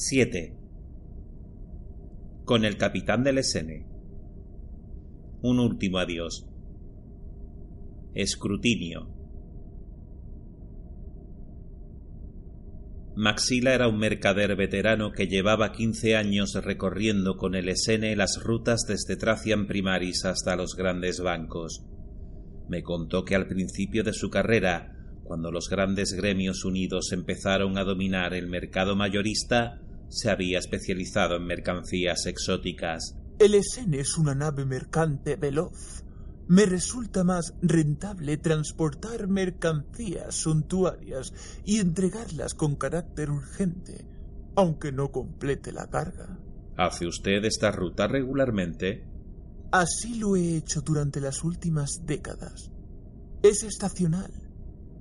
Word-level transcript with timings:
7. 0.00 0.56
Con 2.44 2.64
el 2.64 2.76
capitán 2.76 3.24
del 3.24 3.42
SN. 3.42 3.84
Un 5.42 5.58
último 5.58 5.98
adiós. 5.98 6.46
Escrutinio. 8.14 9.08
Maxila 13.16 13.74
era 13.74 13.88
un 13.88 13.98
mercader 13.98 14.54
veterano 14.54 15.10
que 15.10 15.26
llevaba 15.26 15.72
quince 15.72 16.14
años 16.14 16.54
recorriendo 16.54 17.36
con 17.36 17.56
el 17.56 17.68
SN 17.68 18.14
las 18.14 18.40
rutas 18.40 18.86
desde 18.86 19.16
Tracian 19.16 19.66
Primaris 19.66 20.24
hasta 20.24 20.54
los 20.54 20.76
grandes 20.76 21.18
bancos. 21.18 21.84
Me 22.68 22.84
contó 22.84 23.24
que 23.24 23.34
al 23.34 23.48
principio 23.48 24.04
de 24.04 24.12
su 24.12 24.30
carrera, 24.30 24.94
cuando 25.24 25.50
los 25.50 25.68
grandes 25.68 26.12
gremios 26.12 26.64
unidos 26.64 27.10
empezaron 27.10 27.76
a 27.78 27.82
dominar 27.82 28.32
el 28.32 28.46
mercado 28.46 28.94
mayorista, 28.94 29.80
se 30.08 30.30
había 30.30 30.58
especializado 30.58 31.36
en 31.36 31.46
mercancías 31.46 32.26
exóticas. 32.26 33.14
El 33.38 33.54
Esen 33.54 33.94
es 33.94 34.16
una 34.18 34.34
nave 34.34 34.64
mercante 34.64 35.36
veloz. 35.36 36.02
Me 36.48 36.64
resulta 36.64 37.24
más 37.24 37.54
rentable 37.60 38.38
transportar 38.38 39.28
mercancías 39.28 40.34
suntuarias 40.34 41.32
y 41.64 41.78
entregarlas 41.78 42.54
con 42.54 42.76
carácter 42.76 43.30
urgente, 43.30 44.06
aunque 44.56 44.90
no 44.92 45.12
complete 45.12 45.72
la 45.72 45.88
carga. 45.88 46.38
¿Hace 46.76 47.06
usted 47.06 47.44
esta 47.44 47.70
ruta 47.70 48.08
regularmente? 48.08 49.04
Así 49.70 50.18
lo 50.18 50.36
he 50.36 50.56
hecho 50.56 50.80
durante 50.80 51.20
las 51.20 51.44
últimas 51.44 52.00
décadas. 52.06 52.70
Es 53.42 53.62
estacional. 53.62 54.32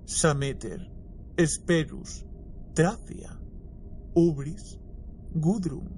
Sameter, 0.06 0.90
Esperus, 1.38 2.26
Tracia, 2.73 3.40
Ubris, 4.14 4.80
Gudrun, 5.33 5.89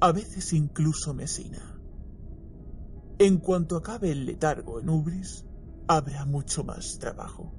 a 0.00 0.12
veces 0.12 0.52
incluso 0.52 1.14
Mesina. 1.14 1.80
En 3.18 3.38
cuanto 3.38 3.76
acabe 3.76 4.10
el 4.10 4.26
letargo 4.26 4.80
en 4.80 4.88
Ubris, 4.88 5.44
habrá 5.86 6.24
mucho 6.24 6.64
más 6.64 6.98
trabajo. 6.98 7.52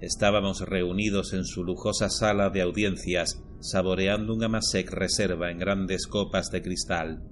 Estábamos 0.00 0.60
reunidos 0.60 1.32
en 1.32 1.44
su 1.44 1.64
lujosa 1.64 2.08
sala 2.08 2.50
de 2.50 2.62
audiencias, 2.62 3.42
saboreando 3.60 4.34
un 4.34 4.42
amasec 4.42 4.90
reserva 4.90 5.50
en 5.50 5.58
grandes 5.58 6.06
copas 6.06 6.50
de 6.50 6.62
cristal. 6.62 7.22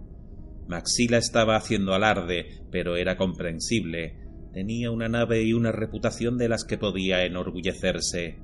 Maxila 0.68 1.18
estaba 1.18 1.56
haciendo 1.56 1.94
alarde, 1.94 2.62
pero 2.70 2.96
era 2.96 3.16
comprensible. 3.16 4.18
Tenía 4.52 4.90
una 4.90 5.08
nave 5.08 5.42
y 5.42 5.52
una 5.52 5.72
reputación 5.72 6.38
de 6.38 6.48
las 6.48 6.64
que 6.64 6.78
podía 6.78 7.24
enorgullecerse. 7.24 8.38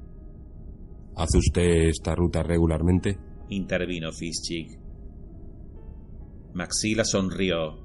¿Hace 1.16 1.38
usted 1.38 1.88
esta 1.88 2.14
ruta 2.14 2.42
regularmente? 2.42 3.18
Intervino 3.48 4.12
Fischig. 4.12 4.78
Maxila 6.54 7.04
sonrió. 7.04 7.84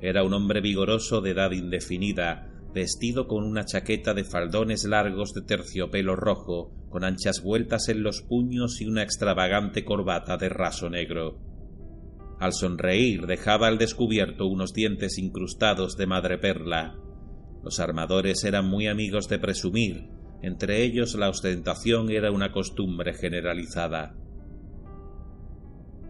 Era 0.00 0.22
un 0.22 0.32
hombre 0.32 0.60
vigoroso 0.60 1.20
de 1.20 1.30
edad 1.30 1.50
indefinida, 1.52 2.48
vestido 2.72 3.26
con 3.26 3.44
una 3.44 3.64
chaqueta 3.64 4.14
de 4.14 4.24
faldones 4.24 4.84
largos 4.84 5.34
de 5.34 5.42
terciopelo 5.42 6.16
rojo, 6.16 6.72
con 6.88 7.04
anchas 7.04 7.42
vueltas 7.42 7.88
en 7.88 8.02
los 8.02 8.22
puños 8.22 8.80
y 8.80 8.86
una 8.86 9.02
extravagante 9.02 9.84
corbata 9.84 10.36
de 10.36 10.48
raso 10.48 10.88
negro. 10.88 11.38
Al 12.38 12.52
sonreír 12.52 13.26
dejaba 13.26 13.66
al 13.66 13.78
descubierto 13.78 14.46
unos 14.46 14.72
dientes 14.72 15.18
incrustados 15.18 15.96
de 15.96 16.06
madreperla. 16.06 16.96
Los 17.64 17.80
armadores 17.80 18.44
eran 18.44 18.66
muy 18.66 18.86
amigos 18.86 19.28
de 19.28 19.40
presumir, 19.40 20.08
entre 20.40 20.84
ellos 20.84 21.16
la 21.16 21.28
ostentación 21.28 22.10
era 22.10 22.30
una 22.30 22.52
costumbre 22.52 23.12
generalizada. 23.12 24.14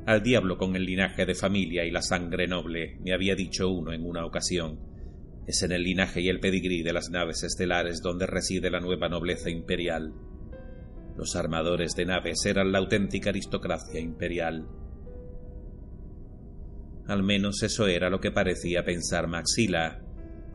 Al 0.09 0.23
diablo 0.23 0.57
con 0.57 0.75
el 0.75 0.87
linaje 0.87 1.27
de 1.27 1.35
familia 1.35 1.85
y 1.85 1.91
la 1.91 2.01
sangre 2.01 2.47
noble, 2.47 2.97
me 3.05 3.13
había 3.13 3.35
dicho 3.35 3.69
uno 3.69 3.93
en 3.93 4.07
una 4.07 4.25
ocasión. 4.25 4.81
Es 5.47 5.63
en 5.63 5.71
el 5.71 5.83
linaje 5.83 6.23
y 6.23 6.31
el 6.31 6.41
pedigrí 6.41 6.83
de 6.83 6.95
las 6.95 7.11
naves 7.11 7.43
estelares 7.43 8.01
donde 8.01 8.27
reside 8.27 8.71
la 8.71 8.81
nueva 8.81 9.11
nobleza 9.11 9.51
imperial. 9.51 10.15
Los 11.15 11.37
armadores 11.37 11.95
de 11.95 12.07
naves 12.07 12.47
eran 12.47 12.73
la 12.73 12.79
auténtica 12.79 13.29
aristocracia 13.29 14.01
imperial. 14.01 14.67
Al 17.07 17.23
menos 17.23 17.63
eso 17.63 17.87
era 17.87 18.09
lo 18.09 18.19
que 18.19 18.31
parecía 18.31 18.87
pensar 18.87 19.29
Maxila. 19.29 20.01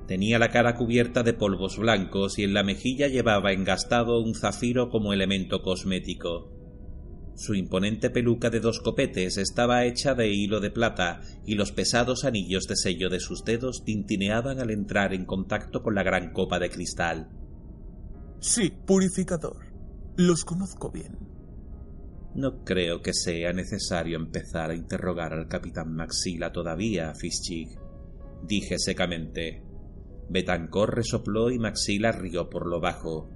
Tenía 0.08 0.40
la 0.40 0.50
cara 0.50 0.74
cubierta 0.74 1.22
de 1.22 1.34
polvos 1.34 1.78
blancos 1.78 2.40
y 2.40 2.44
en 2.44 2.56
la 2.56 2.64
mejilla 2.64 3.08
llevaba 3.08 3.54
engastado 3.54 4.20
un 4.20 4.34
zafiro 4.34 4.90
como 4.90 5.14
elemento 5.14 5.62
cosmético. 5.62 6.53
Su 7.36 7.56
imponente 7.56 8.10
peluca 8.10 8.50
de 8.50 8.60
dos 8.60 8.80
copetes 8.80 9.38
estaba 9.38 9.86
hecha 9.86 10.14
de 10.14 10.30
hilo 10.30 10.60
de 10.60 10.70
plata 10.70 11.22
y 11.46 11.56
los 11.56 11.72
pesados 11.72 12.26
anillos 12.26 12.68
de 12.68 12.76
sello 12.76 13.10
de 13.10 13.20
sus 13.20 13.44
dedos 13.44 13.84
tintineaban 13.84 14.60
al 14.60 14.70
entrar 14.70 15.14
en 15.14 15.26
contacto 15.26 15.82
con 15.82 15.96
la 15.96 16.04
gran 16.04 16.32
copa 16.32 16.60
de 16.60 16.70
cristal. 16.70 17.30
Sí, 18.40 18.72
purificador. 18.86 19.66
Los 20.16 20.46
conozco 20.46 20.92
bien. 20.92 21.18
No 22.36 22.64
creo 22.64 23.02
que 23.02 23.14
sea 23.14 23.52
necesario 23.54 24.18
empezar 24.18 24.70
a 24.70 24.76
interrogar 24.76 25.34
al 25.34 25.48
capitán 25.48 25.94
Maxila 25.94 26.52
todavía, 26.52 27.14
Fischig, 27.16 27.70
dije 28.44 28.78
secamente. 28.78 29.64
Betancor 30.30 30.96
resopló 30.96 31.52
y 31.52 31.60
Maxila 31.60 32.12
rió 32.12 32.50
por 32.50 32.68
lo 32.68 32.80
bajo. 32.80 33.30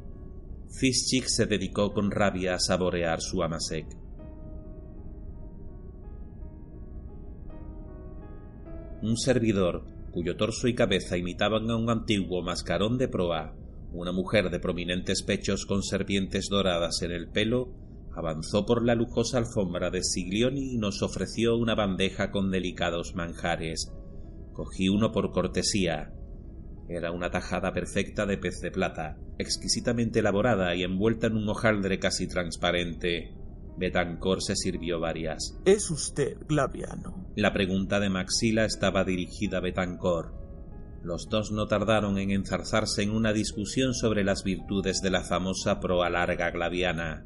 Fischig 0.70 1.28
se 1.28 1.46
dedicó 1.46 1.94
con 1.94 2.12
rabia 2.12 2.56
a 2.56 2.60
saborear 2.60 3.22
su 3.22 3.42
amasec. 3.42 3.88
Un 9.02 9.16
servidor, 9.18 9.86
cuyo 10.12 10.36
torso 10.36 10.68
y 10.68 10.76
cabeza 10.76 11.18
imitaban 11.18 11.70
a 11.70 11.76
un 11.78 11.90
antiguo 11.90 12.42
mascarón 12.42 12.98
de 12.98 13.08
proa, 13.08 13.56
una 13.94 14.12
mujer 14.12 14.50
de 14.50 14.60
prominentes 14.60 15.24
pechos 15.24 15.66
con 15.66 15.84
serpientes 15.84 16.48
doradas 16.50 17.02
en 17.02 17.12
el 17.12 17.30
pelo, 17.30 17.74
avanzó 18.16 18.66
por 18.66 18.84
la 18.84 18.96
lujosa 18.96 19.38
alfombra 19.38 19.92
de 19.92 20.04
Siglioni 20.04 20.74
y 20.74 20.78
nos 20.78 21.04
ofreció 21.04 21.56
una 21.56 21.76
bandeja 21.76 22.32
con 22.32 22.50
delicados 22.50 23.14
manjares. 23.16 23.94
Cogí 24.54 24.90
uno 24.90 25.12
por 25.12 25.32
cortesía, 25.32 26.12
era 26.90 27.12
una 27.12 27.30
tajada 27.30 27.74
perfecta 27.74 28.26
de 28.26 28.38
pez 28.38 28.62
de 28.62 28.72
plata, 28.72 29.18
exquisitamente 29.38 30.20
elaborada 30.20 30.74
y 30.76 30.84
envuelta 30.84 31.28
en 31.28 31.36
un 31.36 31.50
hojaldre 31.50 32.00
casi 32.00 32.28
transparente. 32.28 33.34
Betancor 33.78 34.42
se 34.42 34.56
sirvió 34.56 35.00
varias. 35.00 35.60
¿Es 35.66 35.92
usted 35.92 36.38
Glaviano? 36.48 37.28
La 37.36 37.54
pregunta 37.54 38.00
de 38.00 38.10
Maxila 38.10 38.66
estaba 38.66 39.04
dirigida 39.04 39.58
a 39.58 39.62
Betancor. 39.62 40.34
Los 41.04 41.28
dos 41.30 41.52
no 41.52 41.68
tardaron 41.68 42.18
en 42.18 42.32
enzarzarse 42.32 43.04
en 43.04 43.12
una 43.12 43.34
discusión 43.34 43.94
sobre 43.94 44.24
las 44.24 44.44
virtudes 44.44 45.02
de 45.02 45.12
la 45.12 45.24
famosa 45.24 45.80
proa 45.80 46.10
larga 46.10 46.50
glaviana. 46.52 47.26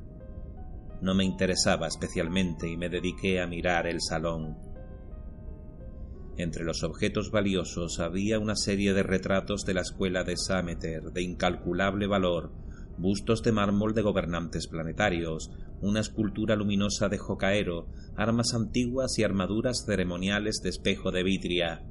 No 1.02 1.16
me 1.16 1.24
interesaba 1.24 1.88
especialmente 1.88 2.70
y 2.70 2.78
me 2.78 2.90
dediqué 2.90 3.42
a 3.42 3.48
mirar 3.48 3.88
el 3.88 4.02
salón. 4.02 4.71
Entre 6.42 6.64
los 6.64 6.82
objetos 6.82 7.30
valiosos 7.30 8.00
había 8.00 8.40
una 8.40 8.56
serie 8.56 8.96
de 8.96 9.04
retratos 9.04 9.64
de 9.64 9.76
la 9.76 9.82
escuela 9.82 10.24
de 10.24 10.38
Sameter 10.38 11.12
de 11.12 11.22
incalculable 11.22 12.08
valor, 12.08 12.52
bustos 12.98 13.44
de 13.44 13.52
mármol 13.52 13.94
de 13.94 14.02
gobernantes 14.02 14.66
planetarios, 14.66 15.52
una 15.82 16.00
escultura 16.00 16.56
luminosa 16.56 17.10
de 17.10 17.20
Jocaero, 17.20 17.90
armas 18.16 18.56
antiguas 18.56 19.20
y 19.20 19.24
armaduras 19.24 19.84
ceremoniales 19.86 20.62
de 20.64 20.70
espejo 20.70 21.12
de 21.12 21.22
vitria. 21.22 21.86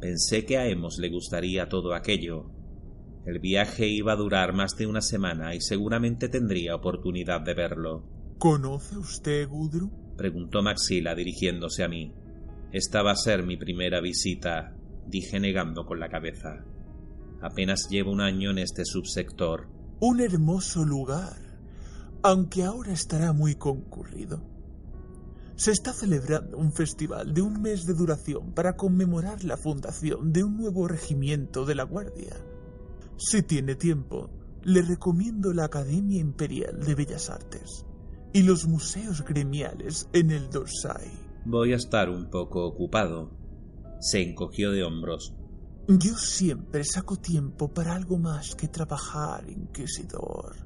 Pensé 0.00 0.44
que 0.44 0.58
a 0.58 0.66
Hemos 0.66 0.98
le 0.98 1.10
gustaría 1.10 1.68
todo 1.68 1.94
aquello. 1.94 2.50
El 3.24 3.38
viaje 3.38 3.86
iba 3.86 4.14
a 4.14 4.16
durar 4.16 4.52
más 4.52 4.76
de 4.76 4.88
una 4.88 5.00
semana 5.00 5.54
y 5.54 5.60
seguramente 5.60 6.28
tendría 6.28 6.74
oportunidad 6.74 7.42
de 7.42 7.54
verlo. 7.54 8.02
¿Conoce 8.36 8.98
usted 8.98 9.48
Gudrun? 9.48 10.16
preguntó 10.16 10.60
Maxila 10.60 11.14
dirigiéndose 11.14 11.84
a 11.84 11.88
mí. 11.88 12.12
Esta 12.74 13.04
va 13.04 13.12
a 13.12 13.16
ser 13.16 13.44
mi 13.44 13.56
primera 13.56 14.00
visita, 14.00 14.74
dije 15.06 15.38
negando 15.38 15.86
con 15.86 16.00
la 16.00 16.08
cabeza. 16.08 16.64
Apenas 17.40 17.86
llevo 17.88 18.10
un 18.10 18.20
año 18.20 18.50
en 18.50 18.58
este 18.58 18.84
subsector. 18.84 19.68
Un 20.00 20.20
hermoso 20.20 20.84
lugar, 20.84 21.36
aunque 22.24 22.64
ahora 22.64 22.92
estará 22.92 23.32
muy 23.32 23.54
concurrido. 23.54 24.42
Se 25.54 25.70
está 25.70 25.92
celebrando 25.92 26.58
un 26.58 26.72
festival 26.72 27.32
de 27.32 27.42
un 27.42 27.62
mes 27.62 27.86
de 27.86 27.94
duración 27.94 28.54
para 28.54 28.74
conmemorar 28.74 29.44
la 29.44 29.56
fundación 29.56 30.32
de 30.32 30.42
un 30.42 30.56
nuevo 30.56 30.88
regimiento 30.88 31.64
de 31.64 31.76
la 31.76 31.84
Guardia. 31.84 32.34
Si 33.18 33.44
tiene 33.44 33.76
tiempo, 33.76 34.30
le 34.64 34.82
recomiendo 34.82 35.52
la 35.52 35.66
Academia 35.66 36.18
Imperial 36.18 36.80
de 36.84 36.96
Bellas 36.96 37.30
Artes 37.30 37.86
y 38.32 38.42
los 38.42 38.66
museos 38.66 39.24
gremiales 39.24 40.08
en 40.12 40.32
el 40.32 40.50
Dorsai. 40.50 41.23
Voy 41.46 41.74
a 41.74 41.76
estar 41.76 42.08
un 42.08 42.30
poco 42.30 42.64
ocupado. 42.64 43.30
Se 44.00 44.22
encogió 44.22 44.70
de 44.70 44.82
hombros. 44.82 45.34
Yo 45.86 46.14
siempre 46.16 46.84
saco 46.84 47.16
tiempo 47.16 47.72
para 47.72 47.94
algo 47.94 48.16
más 48.16 48.54
que 48.54 48.68
trabajar, 48.68 49.44
Inquisidor, 49.50 50.56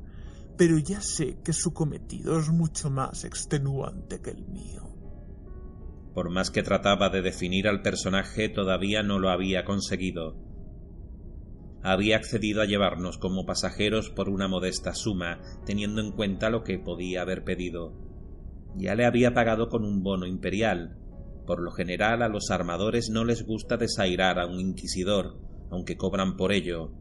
pero 0.56 0.78
ya 0.78 1.00
sé 1.00 1.38
que 1.42 1.52
su 1.52 1.72
cometido 1.72 2.38
es 2.38 2.50
mucho 2.50 2.90
más 2.90 3.24
extenuante 3.24 4.20
que 4.20 4.30
el 4.30 4.46
mío. 4.46 4.82
Por 6.14 6.30
más 6.30 6.52
que 6.52 6.62
trataba 6.62 7.10
de 7.10 7.22
definir 7.22 7.66
al 7.66 7.82
personaje, 7.82 8.48
todavía 8.48 9.02
no 9.02 9.18
lo 9.18 9.30
había 9.30 9.64
conseguido. 9.64 10.36
Había 11.82 12.16
accedido 12.16 12.62
a 12.62 12.66
llevarnos 12.66 13.18
como 13.18 13.46
pasajeros 13.46 14.10
por 14.10 14.28
una 14.28 14.46
modesta 14.46 14.94
suma, 14.94 15.40
teniendo 15.66 16.00
en 16.00 16.12
cuenta 16.12 16.50
lo 16.50 16.62
que 16.62 16.78
podía 16.78 17.22
haber 17.22 17.42
pedido. 17.42 18.07
Ya 18.76 18.94
le 18.94 19.06
había 19.06 19.34
pagado 19.34 19.68
con 19.68 19.84
un 19.84 20.02
bono 20.02 20.26
imperial, 20.26 20.96
por 21.46 21.62
lo 21.62 21.70
general 21.70 22.22
a 22.22 22.28
los 22.28 22.50
armadores 22.50 23.08
no 23.10 23.24
les 23.24 23.46
gusta 23.46 23.76
desairar 23.76 24.38
a 24.38 24.46
un 24.46 24.60
inquisidor, 24.60 25.38
aunque 25.70 25.96
cobran 25.96 26.36
por 26.36 26.52
ello. 26.52 26.92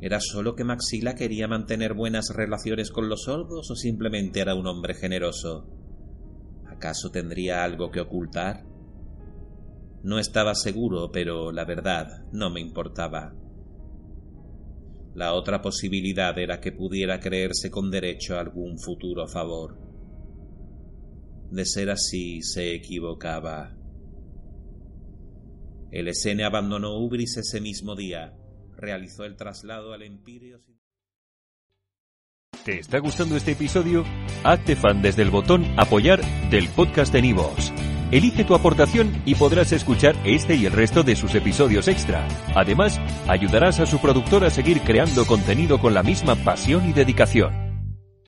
¿Era 0.00 0.18
solo 0.18 0.54
que 0.54 0.64
Maxila 0.64 1.14
quería 1.14 1.46
mantener 1.46 1.92
buenas 1.92 2.30
relaciones 2.34 2.90
con 2.90 3.10
los 3.10 3.24
sordos 3.24 3.70
o 3.70 3.74
simplemente 3.74 4.40
era 4.40 4.54
un 4.54 4.66
hombre 4.66 4.94
generoso? 4.94 5.68
¿Acaso 6.66 7.10
tendría 7.10 7.64
algo 7.64 7.90
que 7.90 8.00
ocultar? 8.00 8.64
No 10.02 10.18
estaba 10.18 10.54
seguro, 10.54 11.10
pero 11.12 11.52
la 11.52 11.66
verdad 11.66 12.24
no 12.32 12.48
me 12.48 12.62
importaba. 12.62 13.34
La 15.14 15.34
otra 15.34 15.60
posibilidad 15.60 16.38
era 16.38 16.60
que 16.60 16.72
pudiera 16.72 17.20
creerse 17.20 17.70
con 17.70 17.90
derecho 17.90 18.36
a 18.36 18.40
algún 18.40 18.78
futuro 18.78 19.26
favor. 19.26 19.89
De 21.50 21.64
ser 21.64 21.90
así, 21.90 22.42
se 22.42 22.74
equivocaba. 22.74 23.76
El 25.90 26.08
SN 26.08 26.44
abandonó 26.44 26.96
Ubris 26.96 27.36
ese 27.38 27.60
mismo 27.60 27.96
día. 27.96 28.32
Realizó 28.76 29.24
el 29.24 29.36
traslado 29.36 29.92
al 29.92 30.02
Empirio. 30.02 30.62
¿Te 32.64 32.78
está 32.78 32.98
gustando 32.98 33.36
este 33.36 33.52
episodio? 33.52 34.04
Hazte 34.44 34.76
fan 34.76 35.02
desde 35.02 35.22
el 35.22 35.30
botón 35.30 35.64
Apoyar 35.76 36.20
del 36.50 36.68
podcast 36.68 37.12
de 37.12 37.22
Nivos. 37.22 37.72
Elige 38.12 38.44
tu 38.44 38.54
aportación 38.54 39.22
y 39.24 39.34
podrás 39.34 39.72
escuchar 39.72 40.14
este 40.24 40.54
y 40.54 40.66
el 40.66 40.72
resto 40.72 41.02
de 41.02 41.16
sus 41.16 41.34
episodios 41.34 41.88
extra. 41.88 42.28
Además, 42.54 43.00
ayudarás 43.26 43.80
a 43.80 43.86
su 43.86 43.98
productor 44.00 44.44
a 44.44 44.50
seguir 44.50 44.82
creando 44.82 45.26
contenido 45.26 45.80
con 45.80 45.94
la 45.94 46.02
misma 46.02 46.36
pasión 46.36 46.88
y 46.88 46.92
dedicación. 46.92 47.69